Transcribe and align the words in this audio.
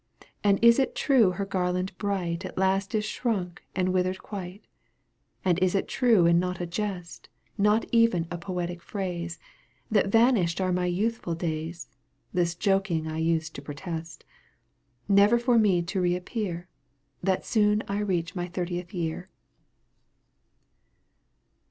And 0.43 0.57
is 0.63 0.79
it 0.79 0.95
true 0.95 1.29
her 1.33 1.45
garland 1.45 1.95
bright 1.99 2.43
At 2.43 2.57
last 2.57 2.95
is 2.95 3.05
shrunk 3.05 3.61
and 3.75 3.93
withered 3.93 4.17
quite? 4.17 4.65
And 5.45 5.59
is 5.59 5.75
it 5.75 5.87
true 5.87 6.25
and 6.25 6.39
not 6.39 6.59
a 6.59 6.65
jest, 6.65 7.29
Not 7.55 7.85
even 7.91 8.25
a 8.31 8.37
poetic 8.39 8.81
phrase. 8.81 9.37
That 9.91 10.07
vanished 10.07 10.59
are 10.59 10.73
my 10.73 10.87
youthful 10.87 11.35
days 11.35 11.87
(This 12.33 12.55
joking 12.55 13.05
I 13.07 13.19
used 13.19 13.53
to 13.53 13.61
protest), 13.61 14.25
Never 15.07 15.37
for 15.37 15.59
me 15.59 15.83
to 15.83 16.01
reappear— 16.01 16.67
That 17.21 17.45
soon 17.45 17.83
I 17.87 17.99
reach 17.99 18.33
my 18.33 18.47
thirtieth 18.47 18.95
year 18.95 19.29